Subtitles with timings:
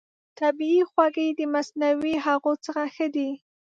[0.39, 3.29] طبیعي خوږې د مصنوعي هغو څخه ښه دي.